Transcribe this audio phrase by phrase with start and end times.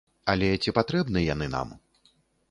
[0.31, 1.75] Але ці патрэбны яны нам?